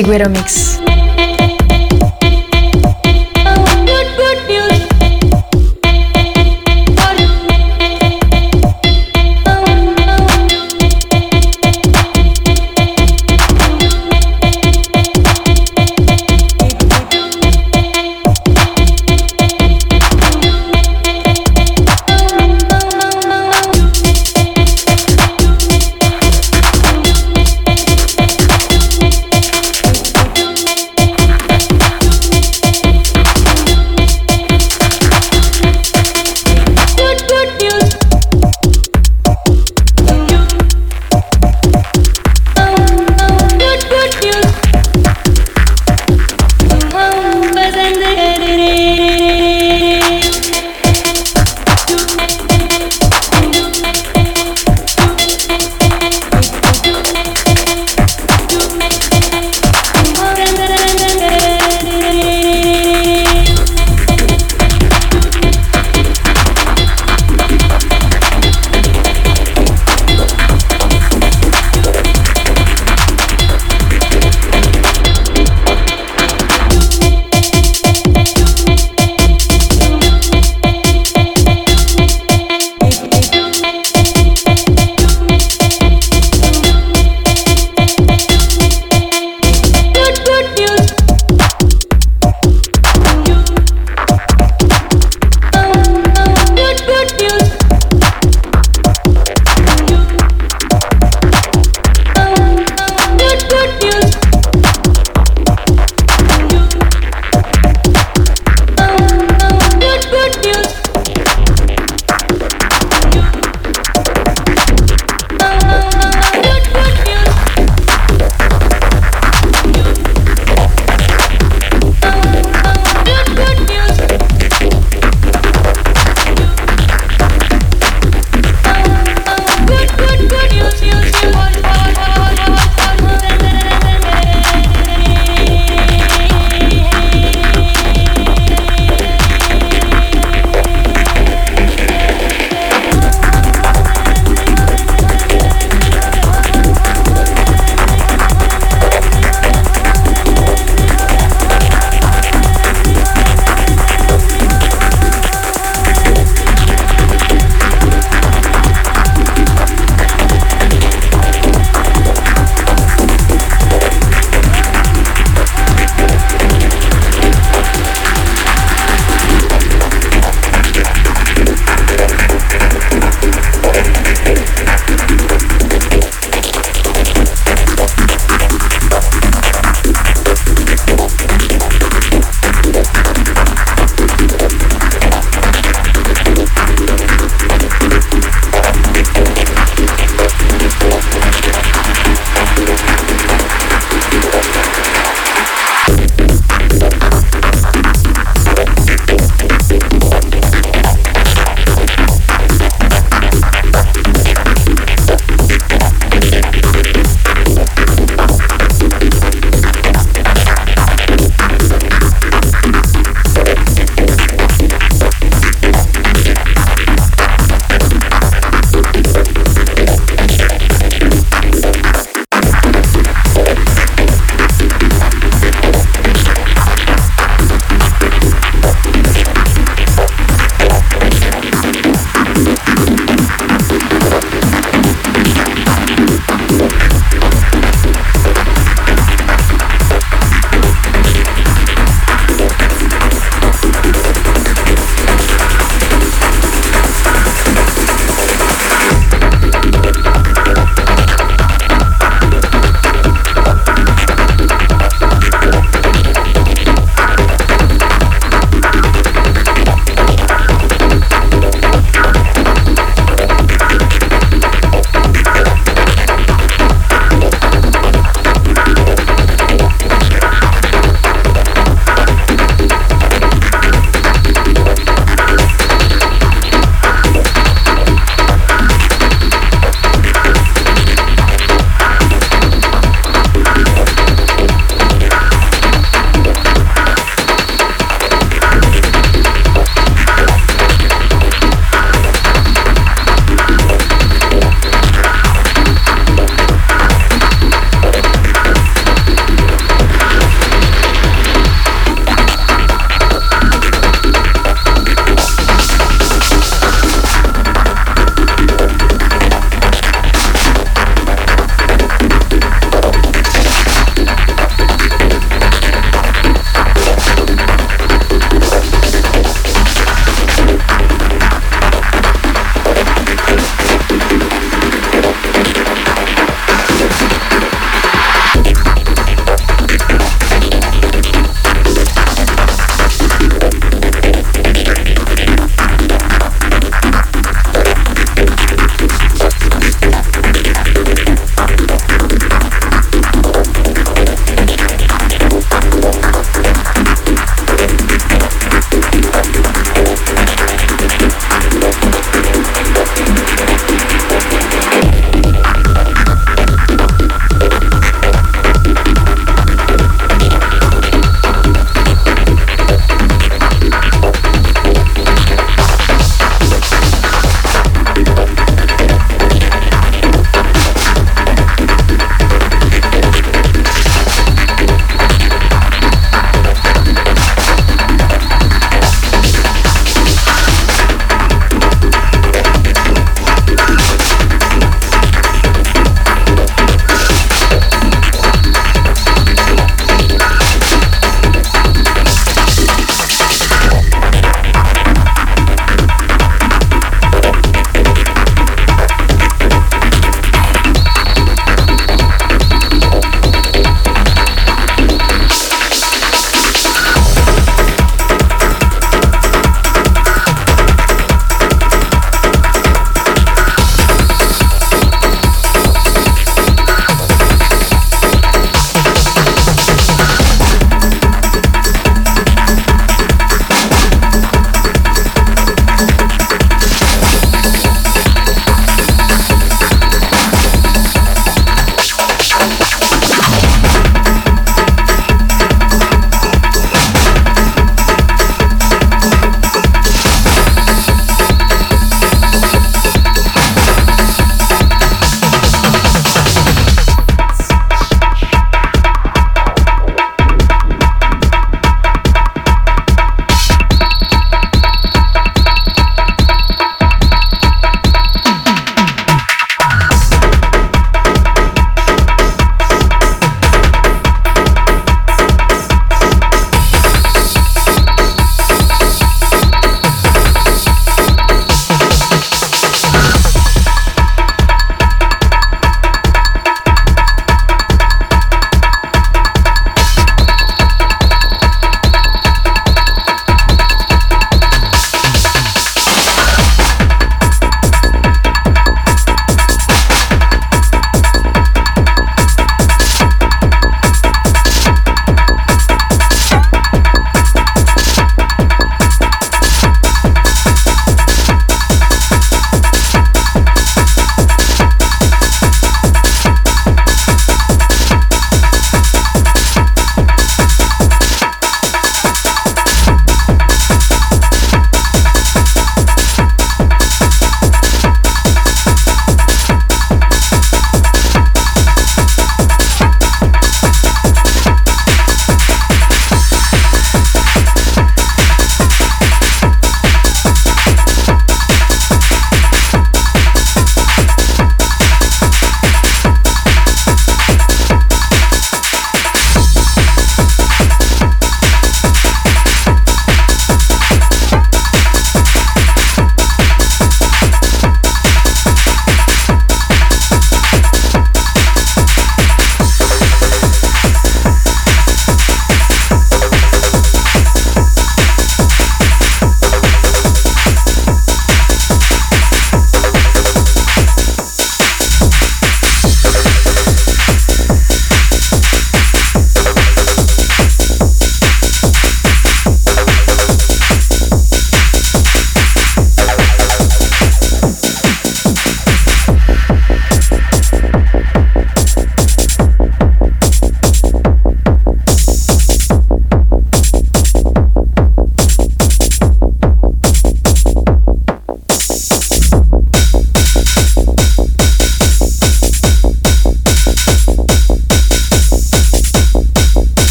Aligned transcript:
Chigüero 0.00 0.30
Mix. 0.30 0.79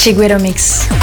Chigüiro 0.00 0.38
Mix. 0.40 0.99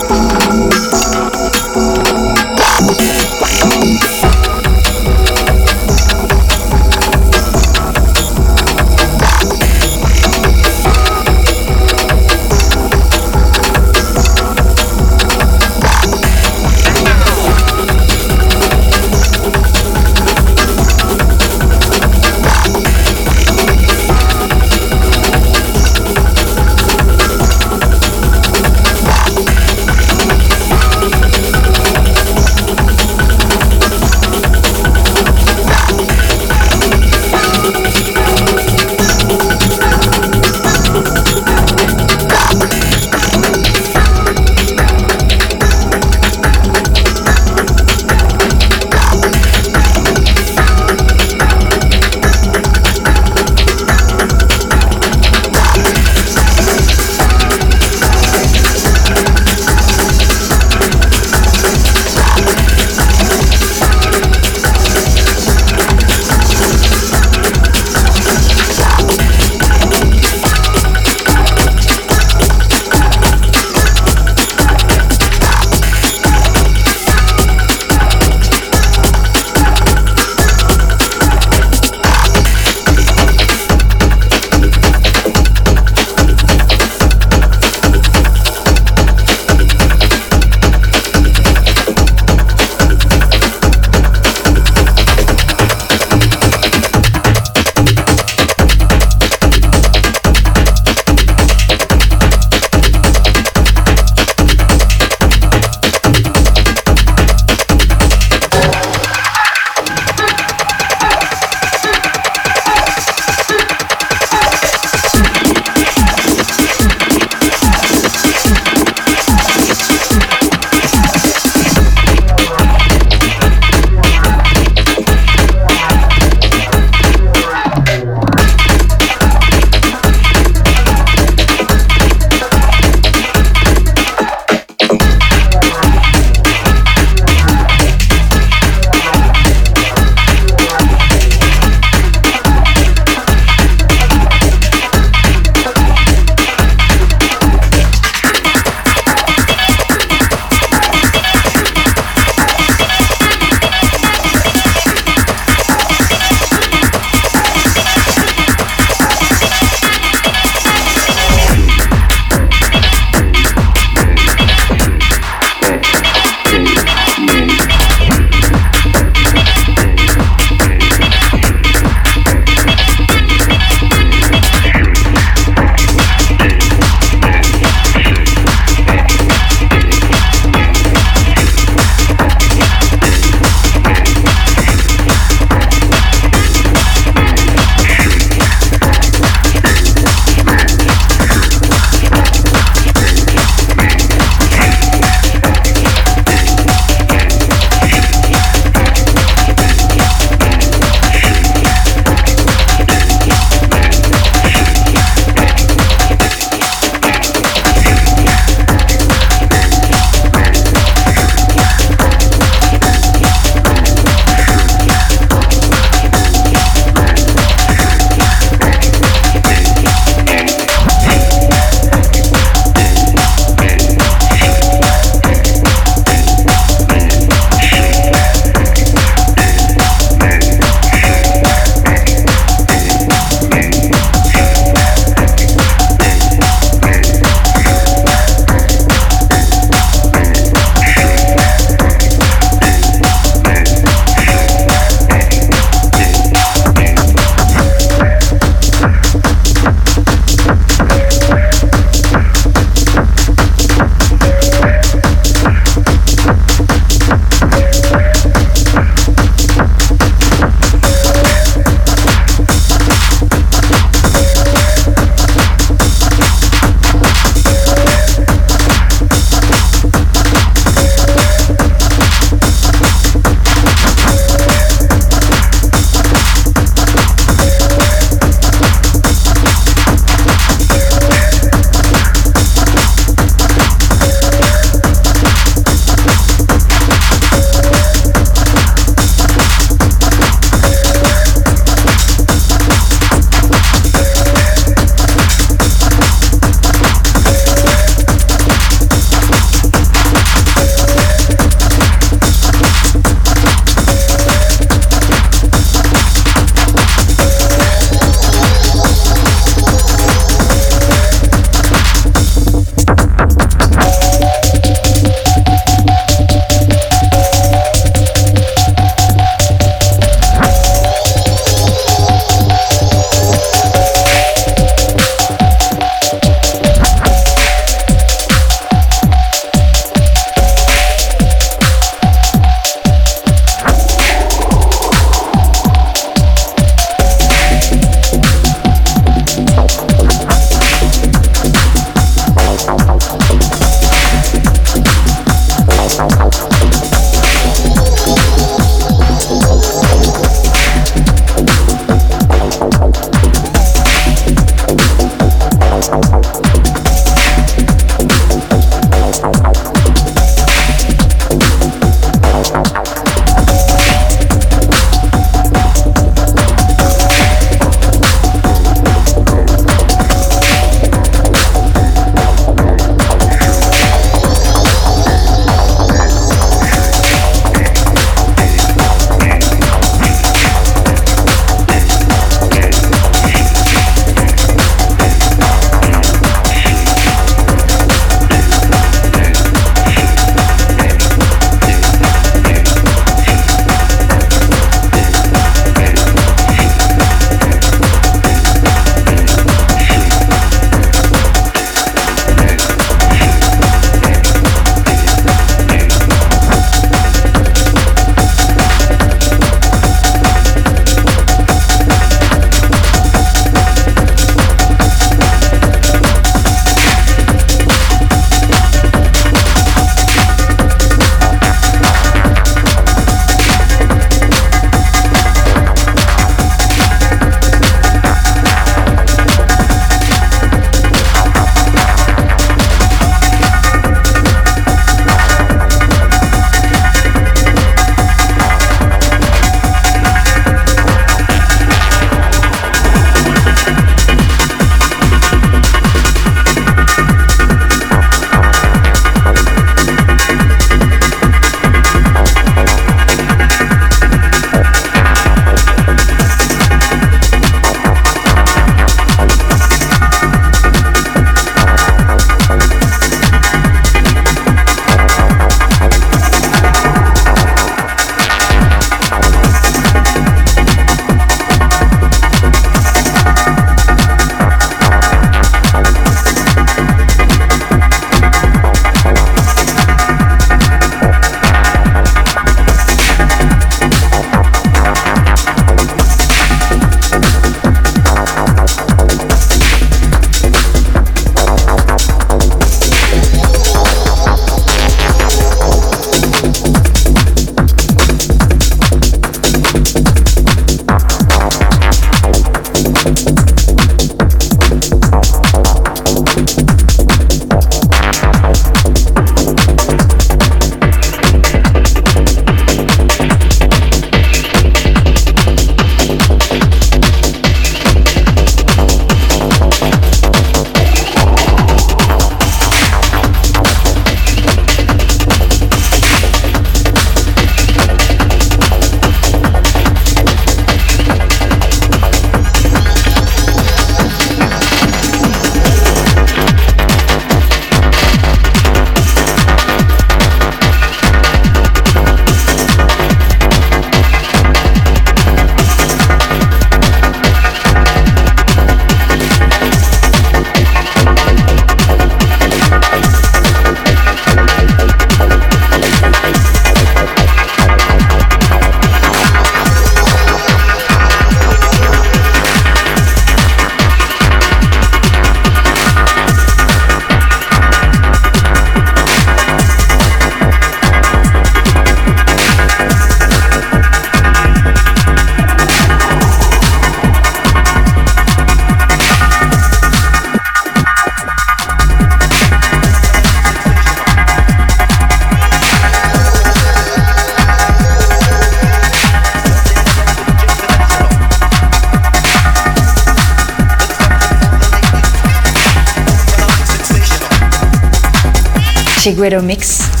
Chiguero 599.21 599.43
Mix. 599.43 600.00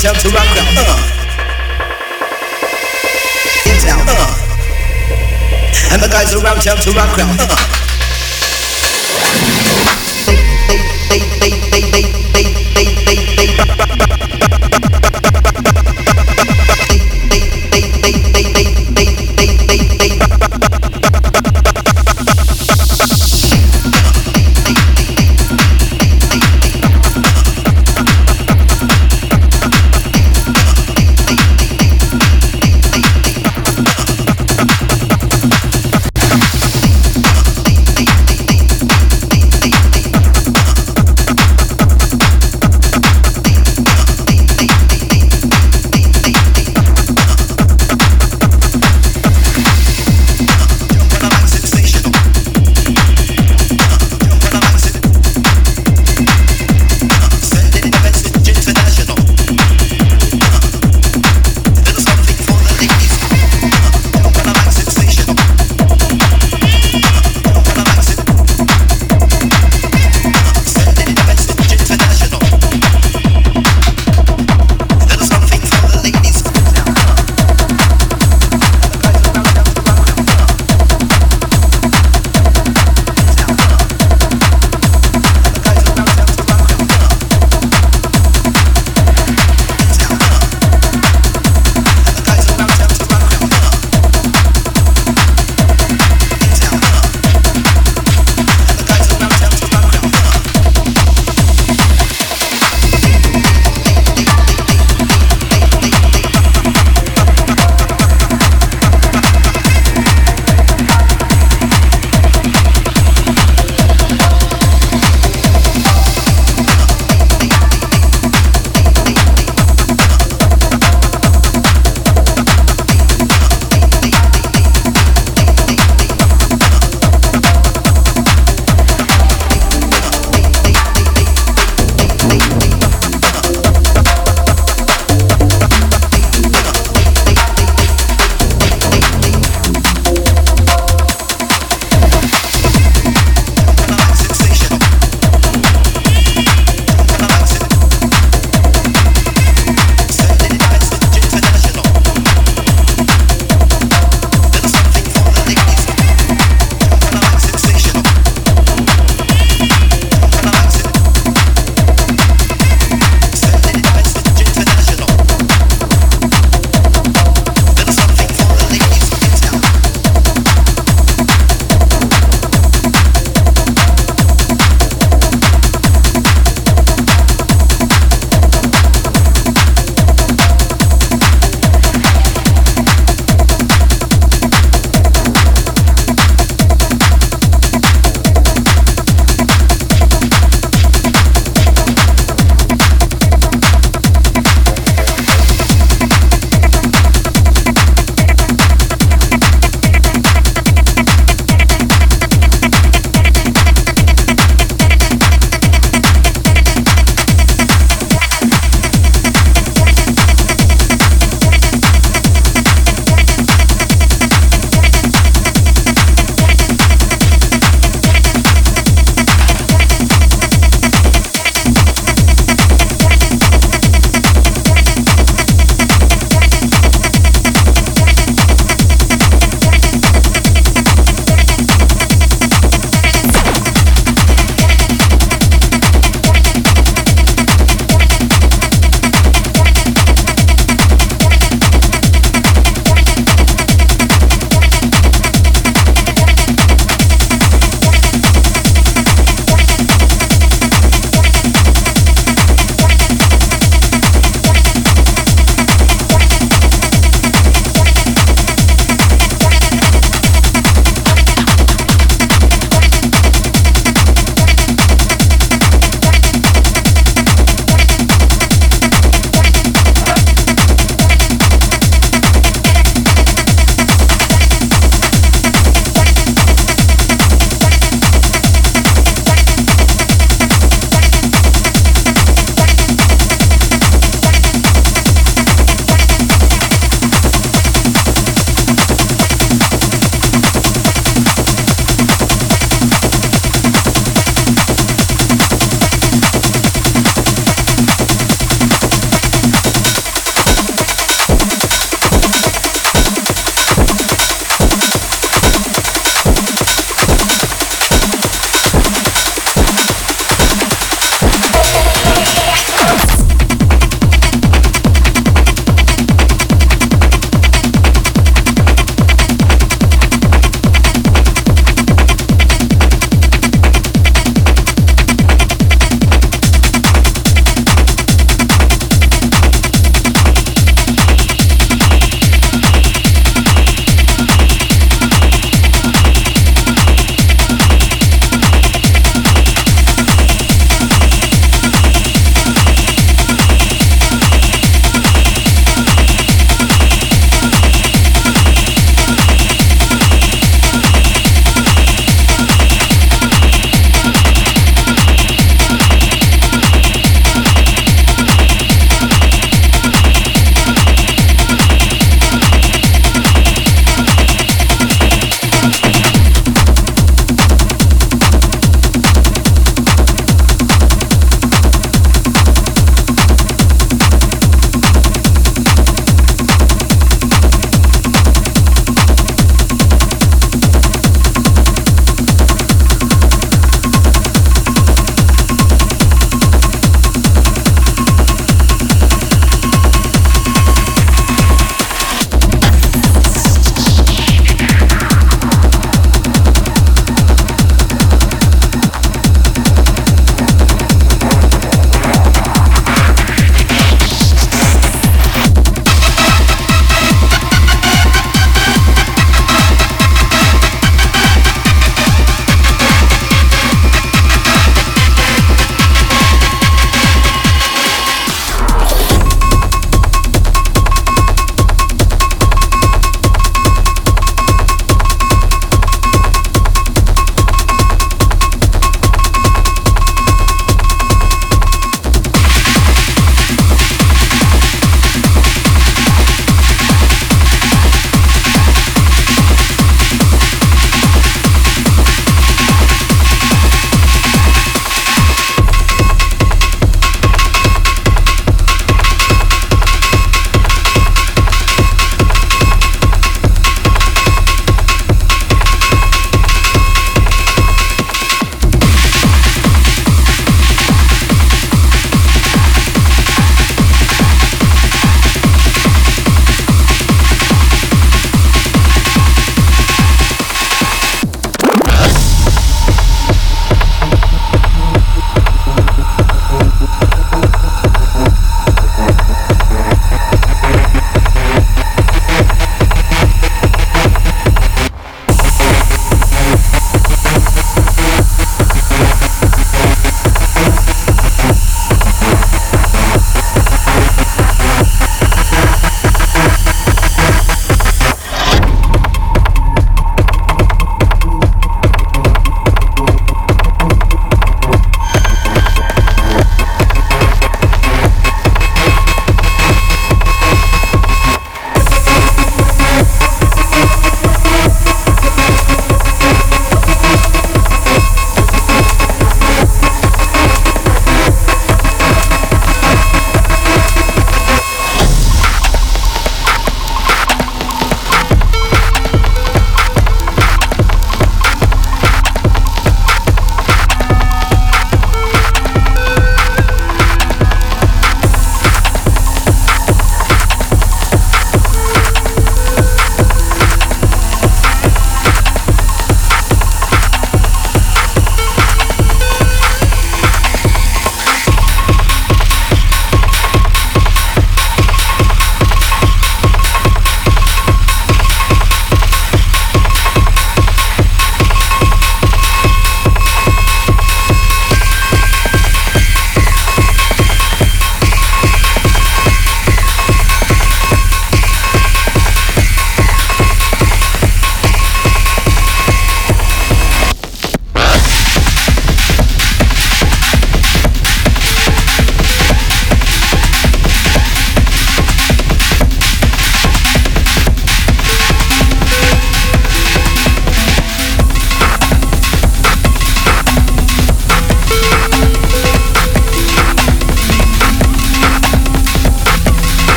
Town 0.00 0.14
to 0.14 0.28
rock 0.28 0.46
out. 0.46 0.78
Uh. 0.78 0.96
In 3.66 3.76
town. 3.82 4.06
Uh. 4.06 4.30
And 5.92 6.02
the 6.02 6.08
guys 6.08 6.32
around 6.34 6.62
town 6.62 6.76
to 6.76 6.90
rock 6.92 7.18
out. 7.18 7.40
Uh. 7.40 7.77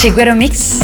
Shigeru 0.00 0.34
Mix 0.34 0.79